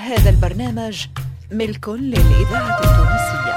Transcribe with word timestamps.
هذا 0.00 0.30
البرنامج 0.30 1.06
ملك 1.52 1.88
للإذاعة 1.88 2.80
التونسية. 2.84 3.56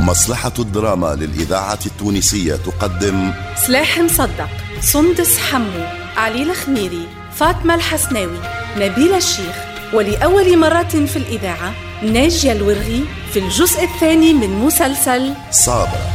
مصلحة 0.00 0.52
الدراما 0.58 1.14
للإذاعة 1.14 1.78
التونسية 1.86 2.56
تقدم 2.56 3.32
سلاح 3.56 3.98
مصدق 3.98 4.48
سندس 4.80 5.38
حمو 5.38 5.84
علي 6.16 6.42
الخميري 6.42 7.08
فاطمة 7.32 7.74
الحسناوي 7.74 8.38
نبيل 8.76 9.14
الشيخ. 9.14 9.73
ولأول 9.94 10.58
مرة 10.58 10.82
في 11.06 11.16
الإذاعة 11.16 11.72
ناجية 12.02 12.52
الورغي 12.52 13.04
في 13.32 13.38
الجزء 13.38 13.84
الثاني 13.84 14.32
من 14.32 14.50
مسلسل 14.50 15.34
صابرة. 15.50 16.10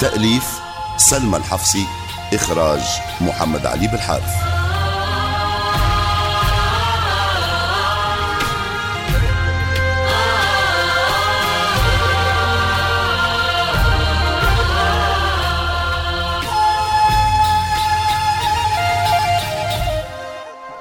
تأليف 0.00 0.44
سلمى 0.96 1.36
الحفصي 1.36 1.86
إخراج 2.34 2.80
محمد 3.20 3.66
علي 3.66 3.88
بالحارث 3.88 4.57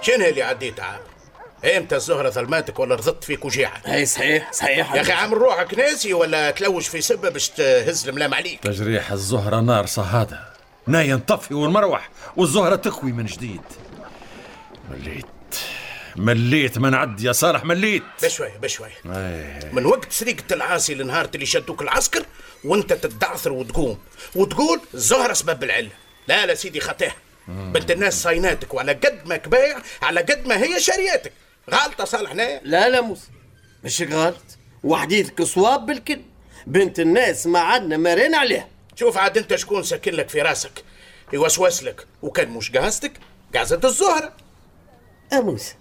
شنو 0.08 0.26
اللي 0.26 0.42
عديت 0.42 0.80
عام؟ 0.80 1.00
إمتى 1.78 1.96
الزهرة 1.96 2.30
ظلماتك 2.30 2.80
ولا 2.80 2.96
رضت 2.96 3.24
فيك 3.24 3.46
وجيعة؟ 3.46 3.82
اي 3.88 4.06
صحيح 4.06 4.52
صحيح. 4.52 4.94
يا 4.94 5.02
أخي 5.02 5.12
عامل 5.12 5.38
روحك 5.38 5.74
ناسي 5.74 6.14
ولا 6.14 6.52
تلوش 6.52 6.88
في 6.88 7.02
سبة 7.02 7.30
باش 7.30 7.50
تهز 7.50 8.08
الملام 8.08 8.34
عليك؟ 8.34 8.60
تجريح 8.60 9.12
الزهرة 9.12 9.60
نار 9.60 9.86
صهادة. 9.86 10.40
نايا 10.88 11.16
نطفي 11.16 11.54
والمروح 11.54 12.10
والزهرة 12.38 12.76
تكوي 12.76 13.12
من 13.12 13.26
جديد. 13.26 13.62
مليت. 14.92 15.26
مليت 16.16 16.78
من 16.78 16.94
عد 16.94 17.22
يا 17.22 17.32
صالح 17.32 17.64
مليت. 17.64 18.04
بشوي 18.24 18.52
بشوي. 18.62 18.90
من 19.74 19.86
وقت 19.86 20.12
سرقة 20.12 20.44
العاصي 20.52 20.96
لنهار 20.96 21.30
اللي 21.36 21.46
شدوك 21.46 21.82
العسكر 21.82 22.26
وانت 22.64 22.94
تدعثر 22.94 23.52
وتقوم. 23.52 24.00
وتقول 24.36 24.82
الزهرة 24.94 25.34
سبب 25.34 25.64
العلة. 25.64 25.92
لا 26.28 26.46
لا 26.46 26.56
سيدي 26.56 26.80
خطيها. 26.80 27.16
بنت 27.48 27.92
الناس 27.92 28.24
صايناتك 28.24 28.74
وعلى 28.74 28.92
قد 28.92 29.20
ما 29.26 29.38
كبايع 29.38 29.82
على 30.02 30.22
قد 30.22 30.48
ما 30.48 30.64
هي 30.64 30.80
شرياتك. 30.80 31.34
غلطة 31.72 32.06
صالح 32.06 32.36
نايا 32.36 32.62
لا 32.64 32.90
لا 32.90 33.02
موسى 33.02 33.28
مش 33.84 34.02
غلط 34.02 34.58
وحديثك 34.84 35.44
صواب 35.44 35.86
بالكل. 35.86 36.22
بنت 36.68 37.00
الناس 37.00 37.48
ما 37.48 37.60
عدنا 37.60 37.98
مارين 37.98 38.36
عليها. 38.36 38.68
شوف 38.96 39.18
عاد 39.18 39.38
انت 39.38 39.56
شكون 39.56 39.84
ساكن 39.84 40.14
لك 40.14 40.30
في 40.30 40.42
راسك. 40.42 40.84
يوسوس 41.34 41.84
لك. 41.84 42.08
وكان 42.22 42.50
مش 42.50 42.72
قاصدك 42.72 43.14
قاصد 43.56 43.86
الزهرة. 43.86 44.34
يا 45.34 45.40
موسى 45.40 45.76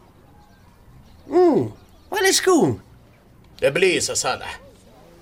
امم 1.31 1.71
ولا 2.11 2.31
شكون؟ 2.31 2.81
إبليس 3.63 4.09
يا 4.09 4.15
صالح. 4.15 4.61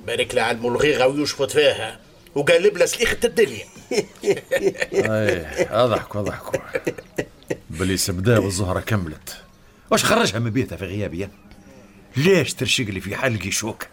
بارك 0.06 0.34
له 0.34 0.42
على 0.42 0.56
الملغيغة 0.56 1.06
ويشفط 1.06 1.51
فيها. 1.51 2.01
وقلب 2.35 2.77
له 2.77 2.87
سليخة 2.87 3.19
الدنيا. 3.25 3.65
إيه 3.93 5.85
اضحكوا 5.85 6.21
اضحكوا 6.21 6.61
بليس 7.71 8.11
بدا 8.11 8.39
والزهرة 8.39 8.81
كملت. 8.81 9.36
واش 9.91 10.05
خرجها 10.05 10.39
من 10.39 10.51
بيتها 10.51 10.77
في 10.77 10.85
غيابي؟ 10.85 11.29
ليش 12.17 12.55
ترشق 12.55 12.85
لي 12.85 13.01
في 13.01 13.17
حلقي 13.17 13.51
شوكة 13.51 13.86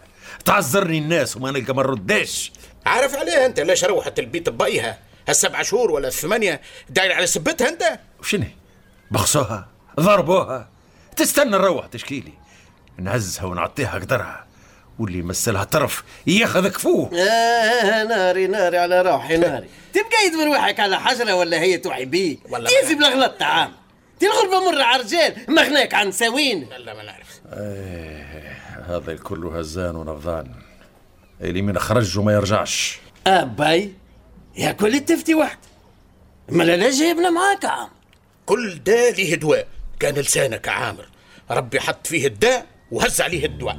تعذرني 0.44 0.98
الناس 0.98 1.36
وما 1.36 1.50
نلقى 1.50 1.74
ما 1.74 1.82
نرداش. 1.82 2.52
عارف 2.86 3.16
عليها 3.16 3.46
انت 3.46 3.60
ليش 3.60 3.84
روحت 3.84 4.18
البيت 4.18 4.48
ببيها؟ 4.48 4.98
هالسبع 5.28 5.62
شهور 5.62 5.90
ولا 5.90 6.08
الثمانية 6.08 6.60
داير 6.90 7.12
على 7.12 7.26
سبتها 7.26 7.68
انت؟ 7.68 7.98
وشنو؟ 8.20 8.46
بخسوها 9.10 9.68
ضربوها؟ 10.00 10.68
تستنى 11.16 11.50
نروح 11.50 11.86
تشكيلي 11.86 12.32
نهزها 12.98 13.44
ونعطيها 13.44 13.94
قدرها. 13.94 14.46
واللي 15.02 15.18
يمثلها 15.18 15.64
طرف 15.64 16.04
ياخذ 16.26 16.68
كفوه 16.68 17.10
آه 17.20 18.04
ناري 18.04 18.46
ناري 18.46 18.78
على 18.78 19.02
روحي 19.02 19.36
ناري. 19.36 19.68
تبقى 19.94 20.26
يدور 20.26 20.46
روحك 20.46 20.80
على 20.80 21.00
حجرة 21.00 21.34
ولا 21.34 21.60
هي 21.60 21.78
توعي 21.78 22.04
بيه؟ 22.04 22.36
والله 22.50 22.70
تيزي 22.80 22.94
بلا 22.94 23.08
غلط 23.08 23.32
طعام 23.40 23.72
تي 24.20 24.26
الغربة 24.26 24.70
مر 24.70 24.82
على 24.82 25.02
رجال 25.02 25.34
مغناك 25.48 25.94
عن 25.94 26.12
ساوين 26.12 26.68
لا 26.78 26.94
ما 26.94 27.02
نعرف. 27.02 27.40
هذا 28.90 29.12
الكل 29.12 29.46
هزان 29.46 29.96
ونفضان 29.96 30.54
اللي 31.40 31.62
من 31.62 31.78
خرج 31.78 32.18
وما 32.18 32.32
يرجعش. 32.32 32.98
أباي 33.26 33.92
يا 34.56 34.72
كل 34.72 34.94
التفتي 34.94 35.34
واحد 35.34 35.58
ما 36.48 36.62
لا 36.64 36.76
لا 36.76 36.90
جايبنا 36.90 37.30
معاك 37.30 37.64
عام. 37.64 37.88
كل 38.46 38.78
ده 38.86 39.10
ليه 39.10 39.34
دواء. 39.34 39.66
كان 40.00 40.14
لسانك 40.14 40.66
يا 40.66 40.72
عامر. 40.72 41.08
ربي 41.50 41.80
حط 41.80 42.06
فيه 42.06 42.26
الداء 42.26 42.66
وهز 42.90 43.20
عليه 43.20 43.46
الدواء. 43.46 43.78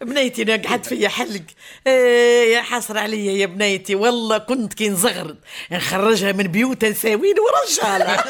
بنيتي 0.00 0.44
نقعد 0.44 0.84
فيا 0.84 1.08
حلق. 1.08 1.42
إيه 1.86 2.54
يا 2.54 2.62
حسرة 2.62 3.00
عليا 3.00 3.32
يا 3.32 3.46
بنيتي 3.46 3.94
والله 3.94 4.38
كنت 4.38 4.74
كي 4.74 4.88
نزغرد. 4.88 5.38
نخرجها 5.72 6.32
من 6.32 6.44
بيوتها 6.44 6.90
نساوين 6.90 7.34
ورجالة. 7.40 8.14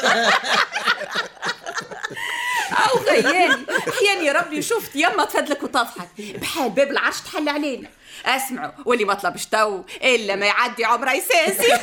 أو 2.73 2.99
غياني. 3.07 3.65
حياني 3.99 4.31
ربي 4.31 4.61
شفت؟ 4.61 4.95
يما 4.95 5.25
تفدلك 5.25 5.63
وتضحك. 5.63 6.09
بحال 6.19 6.69
باب 6.69 6.91
العرش 6.91 7.21
تحل 7.21 7.49
علينا. 7.49 7.87
أسمعوا 8.25 8.71
واللي 8.85 9.05
ما 9.05 9.13
طلبش 9.13 9.45
تو 9.45 9.81
إلا 10.03 10.35
ما 10.35 10.45
يعدي 10.45 10.85
عمره 10.85 11.11
يساسي 11.13 11.67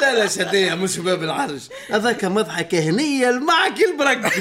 لا 0.00 0.14
لا 0.14 0.26
شدية 0.26 0.74
مش 0.74 0.98
باب 0.98 1.22
العرش. 1.22 1.62
هذاك 1.90 2.24
مضحك 2.24 2.74
هنية 2.74 3.30
معك 3.30 3.80
البرق 3.80 4.20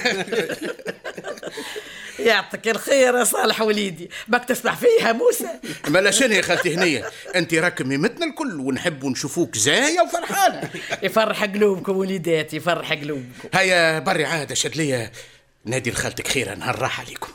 يعطيك 2.25 2.67
الخير 2.67 3.15
يا 3.15 3.23
صالح 3.23 3.61
وليدي. 3.61 4.09
باك 4.27 4.45
تسمع 4.45 4.75
فيها 4.75 5.11
موسى؟ 5.11 5.49
مالا 5.87 6.11
شنو 6.11 6.33
يا 6.33 6.41
خالتي 6.41 6.75
هنية. 6.75 7.09
أنت 7.35 7.53
راك 7.53 7.81
ميمتنا 7.81 8.25
الكل 8.25 8.59
ونحب 8.59 9.05
نشوفوك 9.05 9.57
زاهية 9.57 10.01
وفرحانة. 10.01 10.69
يفرح 11.03 11.43
قلوبكم 11.43 11.97
وليداتي 11.97 12.57
يفرح 12.57 12.93
قلوبكم. 12.93 13.49
هيا 13.53 13.99
بري 13.99 14.25
عادة 14.25 14.55
شد 14.55 14.75
ليا. 14.75 15.11
نادي 15.65 15.91
لخالتك 15.91 16.27
خيرا 16.27 16.55
نهار 16.55 16.79
راح 16.79 16.99
عليكم. 16.99 17.31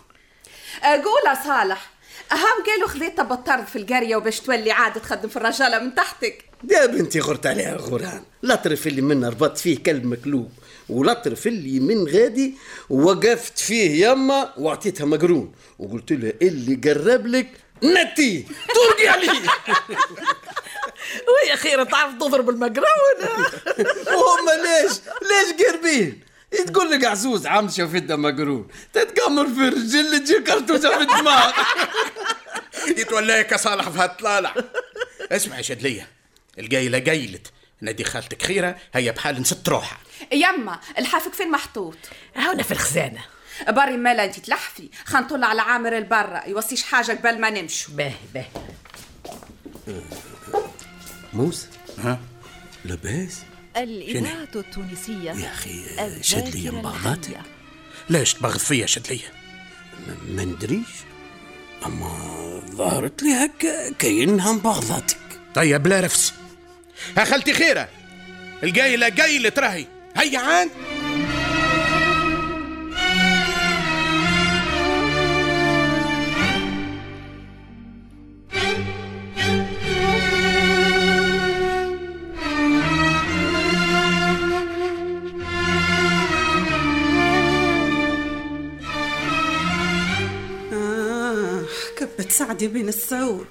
أقول 0.82 1.22
يا 1.26 1.34
صالح 1.44 1.90
أهم 2.32 2.64
قالوا 2.66 2.88
خذيتها 2.88 3.22
بالطرد 3.22 3.66
في 3.66 3.76
القرية 3.76 4.16
وباش 4.16 4.40
تولي 4.40 4.72
عاد 4.72 4.92
تخدم 4.92 5.28
في 5.28 5.36
الرجالة 5.36 5.78
من 5.78 5.94
تحتك. 5.94 6.44
يا 6.70 6.86
بنتي 6.86 7.20
غرت 7.20 7.46
عليها 7.46 7.76
غران 7.76 8.22
لطرف 8.42 8.86
اللي 8.86 9.00
منا 9.00 9.28
ربطت 9.28 9.58
فيه 9.58 9.78
كلب 9.78 10.04
مكلوب. 10.04 10.52
ولطرف 10.90 11.46
اللي 11.46 11.80
من 11.80 12.08
غادي 12.08 12.54
وقفت 12.90 13.58
فيه 13.58 14.06
يما 14.08 14.52
واعطيتها 14.58 15.04
مقرون. 15.04 15.52
وقلت 15.78 16.12
لها 16.12 16.32
اللي 16.42 16.74
قرب 16.90 17.26
لك 17.26 17.48
نتي 17.84 18.46
ترقي 18.74 19.08
عليه 19.08 19.30
وهي 21.28 21.56
خير 21.56 21.84
تعرف 21.84 22.14
تضرب 22.14 22.50
المقرون. 22.50 22.86
وهم 24.16 24.46
ليش؟ 24.62 24.92
ليش 25.22 25.66
قربين؟ 25.68 26.20
تقول 26.66 26.90
لك 26.90 27.04
عزوز 27.04 27.46
عم 27.46 27.68
شافتها 27.68 28.16
مقرون. 28.16 28.68
تتقمر 28.92 29.46
في 29.46 29.60
الرجل 29.68 30.18
تجي 30.24 30.40
كرتوزه 30.40 30.90
في 30.98 31.02
الدماغ. 31.02 31.52
يتولاك 32.98 33.52
يا 33.52 33.56
صالح 33.56 33.88
في 33.88 33.98
هالطلالع 33.98 34.54
اسمع 35.32 35.56
يا 35.56 35.62
شدلية. 35.62 36.08
القايلة 36.58 36.98
قايلت. 36.98 37.46
نادي 37.80 38.04
خالتك 38.04 38.42
خيرة 38.42 38.76
هيا 38.94 39.12
بحال 39.12 39.40
نست 39.40 39.68
روحها. 39.68 39.98
يما 40.32 40.80
الحافك 40.98 41.32
فين 41.32 41.50
محطوط؟ 41.50 41.96
هنا 42.36 42.62
في 42.62 42.72
الخزانة. 42.72 43.24
بري 43.68 43.96
مالا 43.96 44.24
انت 44.24 44.38
تلحفي. 44.40 44.88
خنطول 45.04 45.44
على 45.44 45.62
عامر 45.62 45.98
البرة 45.98 46.42
يوصيش 46.46 46.82
حاجة 46.82 47.12
قبل 47.12 47.40
ما 47.40 47.50
نمشوا 47.50 47.94
باهي 47.94 48.14
باهي. 48.34 48.46
موسى 51.32 51.66
ها؟ 51.98 52.20
لاباس؟ 52.84 53.42
الإذاعة 53.76 54.48
التونسية. 54.56 55.30
يا 55.30 55.52
أخي 55.52 56.22
شد 56.22 56.56
لي 56.56 56.68
الحية. 56.68 57.42
ليش 58.10 58.34
تبغض 58.34 58.58
فيا 58.58 58.86
شدلية 58.86 59.32
ما 60.28 60.44
ندريش. 60.44 60.88
أما 61.86 62.62
ظهرت 62.70 63.22
لي 63.22 63.32
هكا 63.32 63.92
كأنها 63.92 64.52
مبغضاتك 64.52 65.18
طيب 65.54 65.86
لا 65.86 66.00
رفس. 66.00 66.34
ها 67.16 67.24
خالتي 67.24 67.52
خيرة 67.52 67.88
القايلة 68.62 69.08
قايلة 69.08 69.48
تراهي 69.48 69.86
هيا 70.16 70.38
عان 70.38 70.68
آه 90.72 91.64
كبت 91.98 92.32
سعدي 92.32 92.68
بين 92.68 92.88
السعود. 92.88 93.46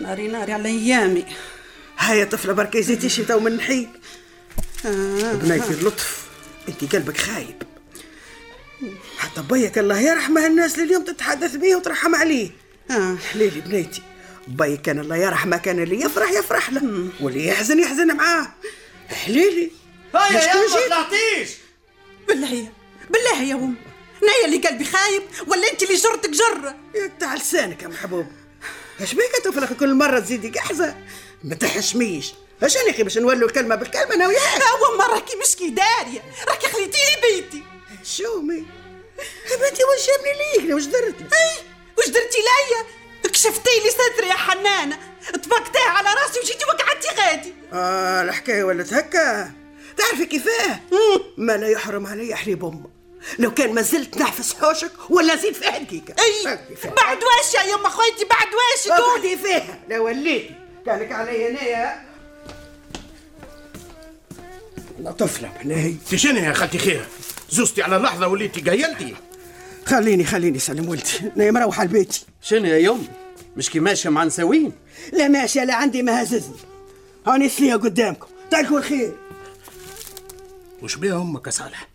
ناري 0.00 0.28
ناري 0.28 0.52
على 0.52 0.68
أيامي. 0.68 1.24
هيا 2.02 2.24
طفلة 2.24 2.52
بركة 2.52 2.80
زيتي 2.80 3.08
شتا 3.08 3.34
ومن 3.34 3.56
نحيب 3.56 3.88
آه. 4.86 5.32
بنيتي 5.32 5.70
اللطف 5.70 6.22
انت 6.68 6.94
قلبك 6.94 7.16
خايب. 7.16 7.62
حتى 9.18 9.42
بيك 9.42 9.78
الله 9.78 10.00
يرحمه 10.00 10.46
الناس 10.46 10.74
اللي 10.74 10.84
اليوم 10.84 11.04
تتحدث 11.04 11.56
به 11.56 11.76
وترحم 11.76 12.14
عليه. 12.14 12.50
آه 12.90 13.16
حليلي 13.32 13.60
بنيتي 13.60 14.02
بيك 14.48 14.80
كان 14.82 14.98
الله 14.98 15.16
يرحمه 15.16 15.56
كان 15.56 15.82
اللي 15.82 16.00
يفرح 16.00 16.30
يفرح 16.30 16.70
له. 16.70 17.08
واللي 17.20 17.46
يحزن 17.46 17.78
يحزن 17.78 18.16
معاه. 18.16 18.48
حليلي 19.08 19.70
هيا 20.14 20.40
يا 20.40 20.54
ما. 20.54 20.86
طلعتيش. 20.86 21.50
بالله 22.28 22.68
بالله 23.10 23.42
يا 23.42 23.54
أم. 23.54 23.74
نايا 24.22 24.44
اللي 24.44 24.68
قلبي 24.68 24.84
خايب 24.84 25.22
ولا 25.46 25.72
أنت 25.72 25.82
اللي 25.82 25.94
جرتك 25.94 26.30
جره 26.30 26.76
يقطع 26.94 27.34
لسانك 27.34 27.82
يا 27.82 27.88
محبوب. 27.88 28.26
اش 29.00 29.14
بيك 29.14 29.44
طفلك 29.44 29.72
كل 29.72 29.94
مرة 29.94 30.18
تزيدي 30.20 30.48
قحزة؟ 30.50 30.94
ما 31.44 31.54
تحشميش. 31.54 32.34
اش 32.62 32.74
يا 32.76 32.90
أخي 32.90 33.02
باش 33.02 33.18
نولوا 33.18 33.48
الكلمة 33.48 33.74
بالكلمة 33.74 34.14
أنا 34.14 34.28
وياك. 34.28 34.62
ما 34.98 35.06
راكي 35.06 35.36
مش 35.36 35.56
كي 35.56 35.70
دارية. 35.70 36.22
راكي 36.48 36.66
خليتيني 36.66 37.16
بيتي 37.22 37.62
شومي. 38.04 38.66
يا 39.50 39.56
بنتي 39.56 39.84
واش 39.84 40.06
جابني 40.06 40.62
ليك؟ 40.66 40.74
واش 40.74 40.84
درت 40.84 41.22
لك؟ 41.22 41.32
أي 41.32 41.64
وش 41.98 42.06
درتي 42.06 42.38
ليا؟ 42.38 42.86
كشفتي 43.30 43.70
لي 43.84 43.90
صدري 43.90 44.28
يا 44.28 44.34
حنانة. 44.34 44.98
طبقتيه 45.32 45.80
على 45.80 46.08
راسي 46.08 46.40
وجيتي 46.40 46.64
وقعدتي 46.64 47.08
غادي. 47.20 47.54
آه 47.72 48.22
الحكاية 48.22 48.64
ولات 48.64 48.92
هكا. 48.92 49.52
تعرفي 49.96 50.26
كيفاه؟ 50.26 50.80
ما 51.36 51.56
لا 51.56 51.68
يحرم 51.68 52.06
علي 52.06 52.34
حليب 52.34 52.64
أمه. 52.64 52.90
لو 53.38 53.54
كان 53.54 53.74
ما 53.74 53.82
زلت 53.82 54.16
نحفظ 54.16 54.54
حوشك 54.54 54.92
ولا 55.10 55.36
زيد 55.36 55.54
فيها 55.54 55.78
دقيقه 55.78 56.14
أي. 56.18 56.58
بعد 56.84 57.18
واش 57.24 57.54
يا 57.54 57.62
يما 57.62 57.88
خويتي 57.88 58.24
بعد 58.24 58.48
واش 58.54 59.00
قولي 59.00 59.36
فيها 59.36 59.78
لا 59.88 59.98
وليتي. 59.98 60.54
كانك 60.86 61.12
علي 61.12 61.50
هنايا. 61.50 62.02
لا 64.98 65.10
طفله 65.10 65.52
بناي 65.64 65.96
تشني 66.10 66.40
يا 66.40 66.52
خالتي 66.52 66.78
خيرة 66.78 67.06
زوزتي 67.50 67.82
على 67.82 67.96
لحظة 67.96 68.28
وليتي 68.28 68.60
قايلتي. 68.60 69.14
خليني 69.86 70.24
خليني 70.24 70.58
سلم 70.58 70.88
ولدي. 70.88 71.32
أنا 71.36 71.50
مروحة 71.50 71.84
لبيتي 71.84 72.26
شنو 72.42 72.66
يا 72.66 72.76
يوم؟ 72.76 73.08
مش 73.56 73.70
كي 73.70 73.80
ماشيه 73.80 74.10
مع 74.10 74.24
نساوين 74.24 74.72
لا 75.12 75.28
ماشيه 75.28 75.64
لا 75.64 75.74
عندي 75.74 76.02
ما 76.02 76.22
هززني. 76.22 76.56
هاني 77.26 77.48
فيها 77.48 77.76
قدامكم. 77.76 78.26
تعرفوا 78.50 78.78
الخير. 78.78 79.16
وش 80.82 80.96
بيها 80.96 81.22
أمك 81.22 81.46
يا 81.46 81.50
صالح؟ 81.50 81.88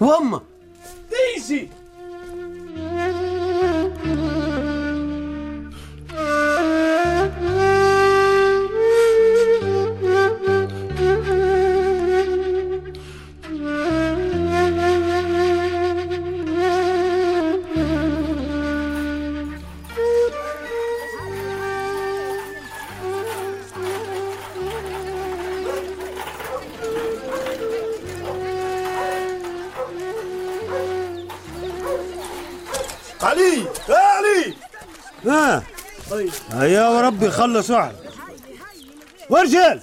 وامه 0.00 0.42
ديزي 1.36 1.68
علي 33.38 33.64
يا 33.88 33.96
علي. 33.96 34.54
ها. 35.26 35.62
هيا 36.52 36.88
وربي 36.88 37.30
خلص 37.30 37.70
واحد. 37.70 37.94
ورجال 39.30 39.80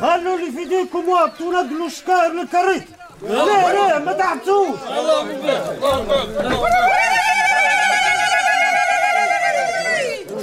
خلوا 0.00 0.36
اللي 0.36 0.52
في 0.52 0.58
ايديكم 0.58 1.08
وقت 1.08 1.40
ونقلوا 1.40 1.86
الشكاير 1.86 2.32
للكريت. 2.32 2.84
لا 3.22 3.72
لا 3.72 3.98
ما 3.98 4.12
تعبتوش. 4.12 4.78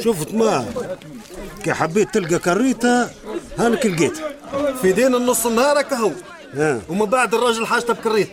شفت 0.03 0.33
ما 0.33 0.65
كي 1.63 1.73
حبيت 1.73 2.13
تلقى 2.13 2.39
كريتة 2.39 3.09
هانك 3.59 3.85
لقيتها. 3.85 4.31
في 4.81 4.91
دين 4.91 5.15
النص 5.15 5.45
النهار 5.45 5.85
هو. 5.93 6.11
ومن 6.89 7.05
بعد 7.05 7.33
الراجل 7.33 7.67
حاجته 7.67 7.93
بكريت. 7.93 8.29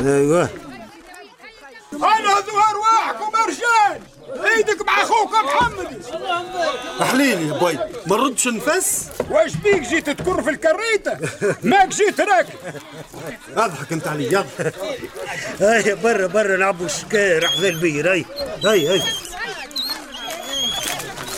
أيوه 0.00 0.48
أنا 1.92 2.40
ظهر 2.40 2.76
واحكم 2.76 3.32
يا 3.36 3.44
رجال 3.46 4.00
إيدك 4.60 4.86
مع 4.86 5.02
أخوك 5.02 5.30
محمد. 5.32 6.02
حليلي 7.00 7.48
يا 7.48 7.52
بوي. 7.52 7.78
ما 8.06 8.16
نردش 8.16 8.48
نفس؟ 8.48 9.04
واش 9.30 9.54
بيك 9.54 9.82
جيت 9.82 10.10
تكر 10.10 10.42
في 10.42 10.50
الكريتة؟ 10.50 11.18
ماك 11.62 11.88
جيت 11.88 12.20
راكب 12.20 12.58
اضحك 13.56 13.92
أنت 13.92 14.08
علي 14.08 14.44
هيا 15.60 15.94
برا 15.94 16.26
برا 16.26 16.56
نعبوا 16.56 16.86
الشكاير 16.86 17.48
حذا 17.48 17.68
البير 17.68 18.12
هيا 18.12 18.24
هيا 18.64 18.90
هيا 18.92 19.02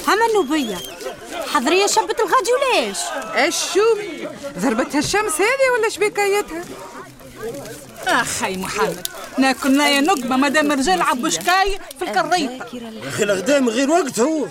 هما 0.08 0.26
النوبية 0.26 0.76
حضرية 1.54 1.86
شبت 1.86 2.20
الغادي 2.20 2.50
وليش؟ 2.52 2.98
إيش 3.34 3.56
شوف 3.74 3.98
ضربتها 4.58 4.98
الشمس 4.98 5.34
هذه 5.34 5.70
ولا 5.78 5.88
شبيكايتها 5.88 6.64
أخي 8.06 8.56
محمد. 8.56 9.06
ناكل 9.38 9.80
يا 9.80 10.00
مادام 10.36 10.72
الرجال 10.72 11.02
عبوا 11.02 11.28
شكاي 11.28 11.78
في 11.98 12.04
الكريطة. 12.04 12.76
يا 12.76 13.08
أخي 13.08 13.22
الغدام 13.22 13.68
غير 13.68 13.90
وقت 13.90 14.20
هو. 14.20 14.46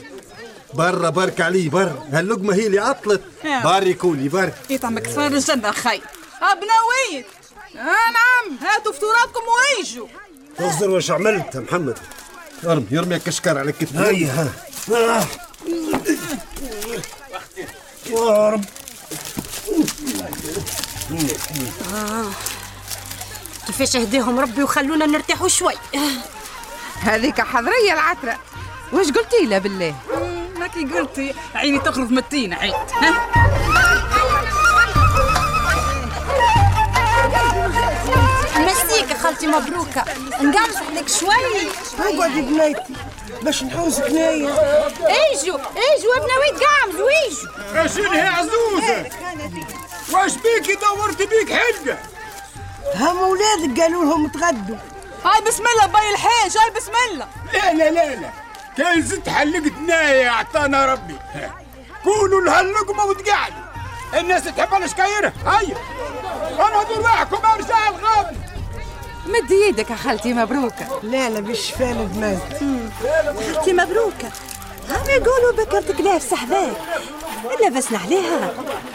برا 0.74 1.10
برك 1.10 1.42
علي 1.42 1.70
برا 1.70 2.08
هاللقمة 2.12 2.56
هي 2.56 2.68
اللي 2.68 2.80
عطلت. 2.80 3.22
يا. 3.44 3.64
باري 3.64 3.94
كولي 3.94 4.30
باري 4.30 4.54
يطعمك 4.70 5.08
صفار 5.08 5.28
الجنة 5.28 5.70
أخي. 5.70 6.02
ابناويت 6.42 7.26
آه 7.76 7.80
نعم. 7.82 8.58
هاتوا 8.62 8.92
فطوراتكم 8.92 9.42
ويجوا 9.78 10.08
تغزر 10.58 10.90
واش 10.90 11.12
عملت 11.12 11.56
يا 11.56 11.60
محمد؟ 11.60 11.98
ارمي 12.66 12.86
يرمي 12.92 13.20
كشكار 13.20 13.58
على 13.58 13.72
كتفي 13.72 13.98
هيا 13.98 14.28
ها. 14.32 14.50
آه. 14.96 15.26
يا 18.10 18.50
رب. 18.50 18.66
كيفاش 23.68 23.96
اهديهم 23.96 24.40
ربي 24.40 24.64
وخلونا 24.64 25.06
نرتاحوا 25.06 25.48
شوي. 25.48 25.74
هذيك 27.02 27.42
حضرية 27.42 27.94
العترة. 27.94 28.38
واش 28.94 29.12
قلتي 29.12 29.46
له 29.46 29.58
بالله؟ 29.58 29.96
ما 30.60 30.68
كي 30.68 30.86
قلتي. 30.86 31.34
عيني 31.56 31.80
تخرج 31.80 32.12
متينة 32.12 32.56
عيد 32.56 32.74
ها؟ 32.74 33.32
مسيك 38.58 39.18
خالتي 39.18 39.48
مبروكة. 39.48 40.06
نقعد 40.42 40.76
عليك 40.90 41.10
شوي. 41.10 41.68
اقعدي 42.00 42.42
بنيتي 42.42 42.94
باش 43.42 43.64
نحوزك 43.64 44.12
نايا 44.12 44.56
ايجوا 45.08 45.60
ايجوا 45.78 46.16
ابناويت 46.18 46.64
قعمزوا 46.64 47.10
ايجوا 47.10 48.16
هي 48.16 48.28
عزوزة 48.28 49.10
واش 50.14 50.32
بيكي 50.34 50.76
دورت 50.76 51.18
بيك 51.18 51.54
حلقة 51.54 51.98
هم 52.96 53.18
أولادك 53.18 53.82
قالوا 53.82 54.06
لهم 54.06 54.28
تغدوا. 54.28 54.78
هاي 55.26 55.42
بسم 55.48 55.64
الله 55.74 55.86
باي 55.86 56.10
الحاج 56.10 56.58
هاي 56.58 56.70
بسم 56.70 56.92
الله. 57.12 57.28
لا 57.54 57.74
لا 57.74 57.92
لا 57.92 58.16
لا. 58.16 58.30
كان 58.78 59.02
زدت 59.02 59.30
حلقت 59.30 59.74
نايا 59.88 60.30
اعطانا 60.30 60.86
ربي. 60.86 61.16
قولوا 62.06 62.42
لها 62.42 62.62
اللقمة 62.62 63.06
وتقعدوا. 63.06 63.64
الناس 64.20 64.44
تحب 64.44 64.84
الشكاير 64.84 65.34
هيا. 65.46 65.76
أنا 66.60 66.84
يا 66.84 67.56
رجال 67.56 68.04
غابي. 68.04 68.38
مد 69.26 69.52
يدك 69.52 69.90
يا 69.90 69.96
خالتي 69.96 70.34
مبروكة 70.34 71.00
لا 71.04 71.30
لا 71.30 71.40
بالشفاء 71.40 71.92
البنات 71.92 72.54
خالتي 73.40 73.74
مبروكة 73.74 74.32
هم 74.90 75.10
يقولوا 75.10 75.52
بكرتك 75.52 76.02
لا 76.02 76.20
في 76.20 76.28
لبسنا 77.66 78.00
عليها. 78.00 78.54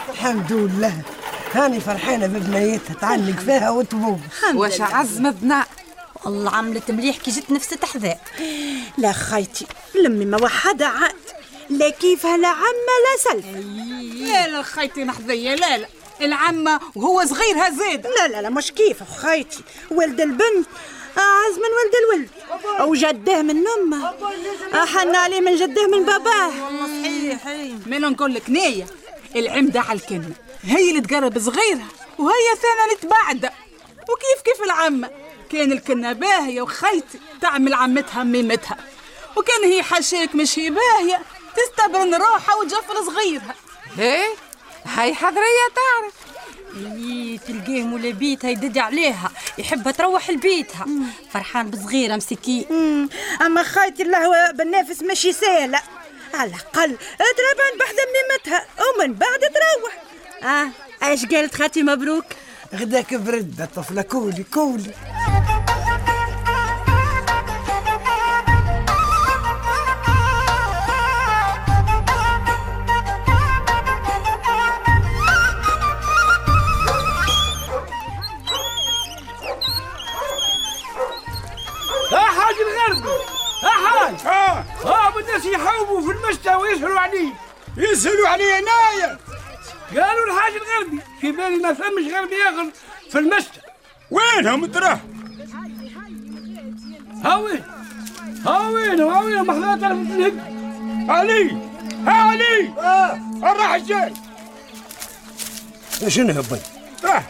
الحمد 0.09 0.51
لله. 0.51 0.93
هاني 1.53 1.79
فرحانة 1.79 2.27
ببنيتها 2.27 2.93
تعلق 2.93 3.39
فيها 3.39 3.69
وتبوق 3.69 4.19
واش 4.53 4.81
عز 4.81 5.19
مذنع 5.19 5.65
والله 6.25 6.51
عملت 6.51 6.91
مليح 6.91 7.17
كي 7.17 7.31
جت 7.31 7.51
نفس 7.51 7.69
تحذاء. 7.69 8.21
لا 8.97 9.11
خيتي 9.11 9.65
لمي 9.95 10.25
ما 10.25 10.43
وحدها 10.43 10.87
عاد. 10.87 11.15
لا 11.69 11.89
كيفها 11.89 12.37
لا 12.37 12.47
عمة 12.47 12.93
لا 13.05 13.17
سلف. 13.31 13.45
لا 14.29 14.47
لا 14.47 14.61
خيتي 14.61 15.03
محذية 15.03 15.55
لا 15.55 15.77
لا. 15.77 15.87
العمة 16.21 16.79
وهو 16.95 17.25
صغير 17.25 17.55
هزيد 17.67 18.07
لا 18.07 18.27
لا 18.27 18.41
لا 18.41 18.49
مش 18.49 18.71
كيف 18.71 19.03
خيتي 19.17 19.59
ولد 19.91 20.21
البنت 20.21 20.67
أعز 21.17 21.53
من 21.53 21.71
ولد 21.77 21.93
الولد. 22.03 22.29
وجده 22.89 23.41
من 23.41 23.63
أمه. 23.67 24.13
أحن 24.83 25.15
عليه 25.15 25.41
من 25.41 25.55
جده 25.55 25.87
من 25.87 26.05
باباه. 26.05 26.47
والله 26.47 27.37
صحيح. 27.43 27.73
من 27.85 28.01
نقول 28.01 28.33
لك 28.33 28.49
نية 28.49 28.85
العمدة 29.35 29.81
على 29.81 29.99
الكلمة. 29.99 30.33
هي 30.67 30.89
اللي 30.89 31.01
تقرب 31.01 31.39
صغيرها 31.39 31.87
وهي 32.17 32.55
ثانية 32.61 32.83
اللي 32.85 32.95
تبعد. 33.01 33.53
وكيف 34.01 34.41
كيف 34.45 34.63
العمة 34.63 35.09
كان 35.51 35.71
الكنة 35.71 36.13
باهية 36.13 36.61
وخيتي 36.61 37.19
تعمل 37.41 37.73
عمتها 37.73 38.23
ميمتها. 38.23 38.77
وكان 39.35 39.63
هي 39.63 39.83
حشيك 39.83 40.35
مش 40.35 40.59
هي 40.59 40.69
باهية 40.69 41.21
تستبرن 41.55 42.15
روحها 42.15 42.55
وتجفل 42.55 43.05
صغيرها. 43.05 43.55
إيه 43.99 44.27
هاي 44.85 45.13
حضرية 45.13 45.67
تعرف. 45.75 46.13
إيه 46.75 47.37
تلقيه 47.39 47.83
مولا 47.83 48.11
بيتها 48.11 48.49
يدد 48.49 48.77
عليها 48.77 49.31
يحبها 49.57 49.91
تروح 49.91 50.29
لبيتها. 50.29 50.85
فرحان 51.33 51.69
بصغيرة 51.69 52.15
مسكين 52.15 53.09
أما 53.41 53.63
خايتي 53.63 54.03
الله 54.03 54.51
بالنافس 54.51 55.01
ماشي 55.01 55.33
سهلة. 55.33 55.81
على 56.33 56.49
الأقل 56.49 56.97
تربان 57.17 57.77
بحذا 57.79 58.03
ميمتها 58.13 58.67
ومن 58.95 59.13
بعد 59.13 59.39
تروح. 59.39 60.01
آه 60.43 60.69
إيش 61.03 61.25
قالت 61.25 61.55
خالتي 61.55 61.83
مبروك؟ 61.83 62.25
غداك 62.75 63.13
برد 63.13 63.61
الطفلة 63.61 64.01
كولي 64.01 64.43
كولي. 64.53 64.91
ها 82.11 82.19
حاج 82.19 82.55
الغربي 82.55 83.09
ها 83.63 83.69
حاج. 83.87 84.15
ها 84.25 84.65
ها 84.85 85.09
بالناس 85.09 85.45
يحوموا 85.45 86.01
في 86.01 86.11
المشتى 86.17 86.55
ويسهلوا 86.55 86.99
عليه 86.99 87.33
يسهلوا 87.77 88.27
علي 88.27 88.59
انايا 88.59 89.19
قالوا 89.89 90.25
الحاج 90.27 90.53
الغربي. 90.53 91.01
في 91.21 91.31
بالي 91.31 91.55
ما 91.55 91.73
فهمش 91.73 92.13
غربي 92.13 92.35
ياخذ 92.35 92.69
في 93.11 93.19
المشتى 93.19 93.59
وينهم 94.11 94.65
تراه 94.65 94.99
ها 97.23 97.35
وين؟ 97.35 97.63
ها 98.45 98.67
وين؟ 98.69 99.01
ها 99.01 99.21
وين؟ 99.21 99.41
محضرات 99.43 99.83
الهد 99.83 100.39
علي! 101.09 101.51
ها 102.05 102.11
علي! 102.11 102.67
آه. 102.79 103.19
راح 103.43 103.73
الجاي. 103.73 104.13
شنو 106.07 106.27
يا 106.33 106.41
بي 106.41 106.59
آه. 107.07 107.23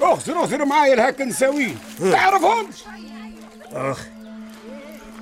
اخسر 0.00 0.44
اخسر 0.44 0.64
معايا 0.64 0.94
الهاك 0.94 1.20
نساوين 1.20 1.78
تعرفهمش؟ 2.12 2.74
أخ 3.72 3.98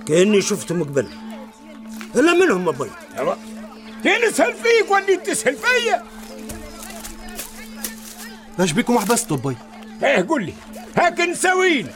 كأني 0.09 0.43
شفتهم 0.43 0.83
قبل. 0.85 1.09
الا 2.17 2.33
منهم 2.33 2.69
ابي 2.69 2.91
كان 4.05 4.29
نسهل 4.29 4.55
فيك 4.55 4.91
واني 4.91 5.17
تسهل 5.17 5.57
فيا. 5.57 6.05
إيش 8.61 8.73
بكم 8.73 8.99
حبستوا 8.99 9.37
بي. 9.37 9.57
إيه 10.03 10.27
قول 10.29 10.45
لي. 10.45 10.53
هاك 10.97 11.21
نساوين 11.21 11.89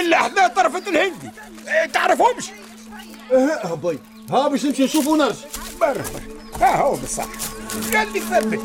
إلا 0.00 0.16
حدا 0.16 0.48
طرفة 0.48 0.82
الهندي 0.90 1.30
إيه 1.68 1.86
تعرفهمش؟ 1.86 2.44
آه 3.32 3.72
ابي 3.72 3.98
ها 4.30 4.48
باش 4.48 4.64
نمشي 4.66 4.84
نشوفوا 4.84 5.12
ونرجع 5.12 5.34
برا 5.80 6.04
ها 6.60 6.76
هو 6.76 6.94
بالصح 6.96 7.26
قال 7.94 8.12
لي 8.12 8.20
ثبت. 8.20 8.60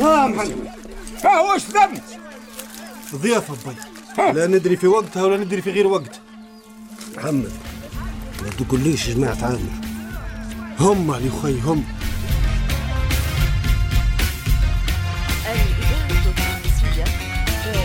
ها 0.00 0.26
محمد. 0.26 0.68
ها 1.24 1.40
واش 1.40 1.60
ثبت؟ 1.62 2.02
ضيافة 3.14 3.54
بي. 3.70 4.32
لا 4.32 4.46
ندري 4.46 4.76
في 4.76 4.86
وقتها 4.86 5.24
ولا 5.24 5.36
ندري 5.36 5.62
في 5.62 5.70
غير 5.70 5.86
وقت. 5.86 6.20
محمد 7.16 7.52
ما 8.42 8.50
تقوليش 8.50 9.08
جماعة 9.10 9.36
عامر. 9.42 9.85
هم 10.80 11.10
علي 11.10 11.30
خي 11.42 11.60
هم. 11.60 11.84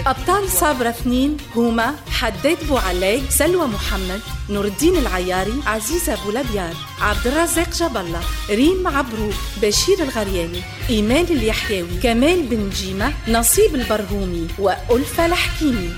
أبطال 0.08 0.50
صابرة 0.50 0.90
اثنين 0.90 1.38
هما 1.56 1.96
حداد 2.12 2.58
بوعلاق 2.68 3.22
سلوى 3.30 3.68
محمد 3.68 4.22
نور 4.50 4.66
الدين 4.66 4.98
العياري 4.98 5.54
عزيزة 5.66 6.18
بولبيار 6.26 6.76
عبد 7.02 7.28
الرزاق 7.28 7.70
جاب 7.74 7.98
الله 7.98 8.22
ريم 8.50 8.88
عبروك 8.88 9.34
بشير 9.62 10.04
الغرياني 10.04 10.62
إيمان 10.90 11.26
اليحيوي 11.26 11.98
كمال 12.04 12.44
بن 12.44 12.70
جيمة 12.70 13.14
نصيب 13.28 13.76
البرهومي 13.76 14.48
وألفة 14.60 15.26
الحكيمي. 15.26 15.90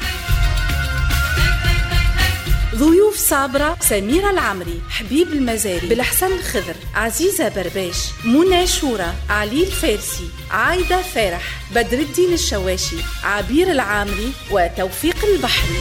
ضيوف 2.75 3.15
صابرة 3.17 3.77
سميرة 3.79 4.29
العمري 4.29 4.81
حبيب 4.89 5.27
المزاري 5.27 5.87
بالحسن 5.87 6.31
الخضر 6.33 6.75
عزيزة 6.95 7.49
برباش 7.49 7.97
منى 8.25 8.67
شورى 8.67 9.13
علي 9.29 9.63
الفارسي 9.63 10.27
عايدة 10.51 11.01
فرح 11.01 11.61
بدر 11.75 11.99
الدين 11.99 12.33
الشواشي 12.33 12.95
عبير 13.23 13.71
العامري 13.71 14.31
وتوفيق 14.51 15.25
البحري 15.25 15.79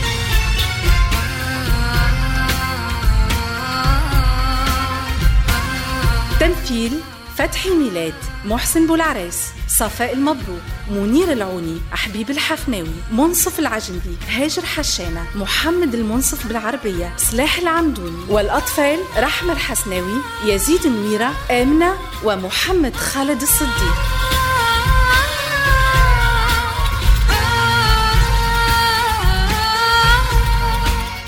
تمثيل 6.41 6.93
فتحي 7.39 7.71
ميلاد 7.71 8.15
محسن 8.45 8.87
بولعراس 8.87 9.49
صفاء 9.69 10.13
المبروك 10.13 10.63
منير 10.91 11.33
العوني 11.33 11.81
حبيب 11.93 12.31
الحفناوي 12.31 12.95
منصف 13.13 13.59
العجنبي 13.59 14.17
هاجر 14.29 14.63
حشانة 14.63 15.27
محمد 15.35 15.95
المنصف 15.95 16.47
بالعربية 16.47 17.13
سلاح 17.17 17.59
العمدوني 17.59 18.25
والأطفال 18.29 18.99
رحمة 19.17 19.53
الحسناوي 19.53 20.21
يزيد 20.45 20.87
النويرة 20.87 21.33
آمنة 21.51 21.95
ومحمد 22.25 22.97
خالد 22.97 23.43
الصديق. 23.43 23.95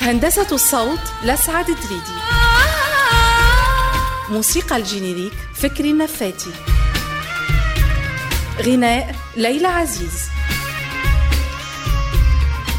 هندسة 0.01 0.47
الصوت 0.53 1.01
لسعد 1.23 1.67
دريدي 1.67 2.34
موسيقى 4.31 4.77
الجينيريك 4.77 5.33
فكري 5.55 5.91
النفاتي. 5.91 6.51
غناء 8.63 9.17
ليلى 9.37 9.69
عزيز. 9.69 10.29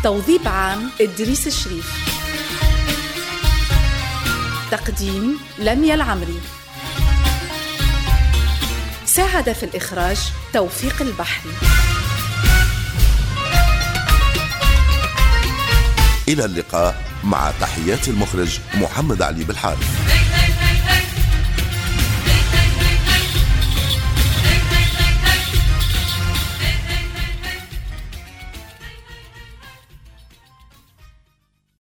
توظيف 0.03 0.47
عام 0.47 0.89
إدريس 1.01 1.47
الشريف. 1.47 1.91
تقديم 4.71 5.39
لميا 5.59 5.95
العمري. 5.95 6.41
ساعد 9.05 9.53
في 9.53 9.63
الإخراج 9.63 10.17
توفيق 10.53 11.01
البحري. 11.01 11.51
إلى 16.27 16.45
اللقاء 16.45 17.03
مع 17.23 17.51
تحيات 17.61 18.07
المخرج 18.07 18.59
محمد 18.75 19.21
علي 19.21 19.43
بالحارث. 19.43 20.24